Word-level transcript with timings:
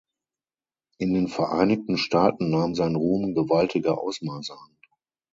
In 0.97 1.13
den 1.13 1.27
Vereinigten 1.27 1.95
Staaten 1.99 2.49
nahm 2.49 2.73
sein 2.73 2.95
Ruhm 2.95 3.35
gewaltige 3.35 3.95
Ausmaße 3.99 4.51
an. 4.53 4.77